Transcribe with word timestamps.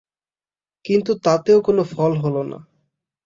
কিন্তু 0.85 1.11
তাতেও 1.23 1.59
কোন 1.61 1.77
ফল 1.83 2.11
হল 2.17 2.35
না। 2.43 2.59